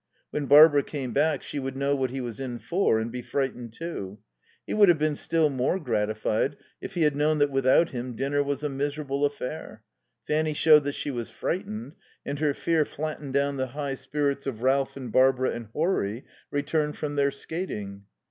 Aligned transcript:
When 0.31 0.47
Barbara 0.47 0.81
came 0.81 1.13
back 1.13 1.43
she 1.43 1.59
would 1.59 1.77
know 1.77 1.95
what 1.95 2.09
he 2.09 2.21
was 2.21 2.39
in 2.39 2.57
for 2.57 2.99
and 2.99 3.11
be 3.11 3.21
frightened, 3.21 3.71
too. 3.73 4.17
He 4.65 4.73
would 4.73 4.89
have 4.89 4.97
been 4.97 5.15
still 5.15 5.47
more 5.47 5.79
gratified 5.79 6.57
if 6.81 6.95
he 6.95 7.03
had 7.03 7.15
known 7.15 7.37
that 7.37 7.51
without 7.51 7.89
him 7.91 8.15
dinner 8.15 8.41
was 8.41 8.63
a 8.63 8.69
miserable 8.69 9.25
affair. 9.25 9.83
Fanny 10.25 10.55
showed 10.55 10.85
that 10.85 10.95
she 10.95 11.11
was 11.11 11.29
frightened, 11.29 11.93
and 12.25 12.39
her 12.39 12.55
fear 12.55 12.83
flattened 12.83 13.33
down 13.35 13.57
the 13.57 13.67
high 13.77 13.93
spirits 13.93 14.47
of 14.47 14.63
Ralph 14.63 14.97
and 14.97 15.11
Barbara 15.11 15.51
and 15.51 15.67
Horry, 15.67 16.25
returned 16.49 16.97
from 16.97 17.15
their 17.15 17.29
skating. 17.29 18.05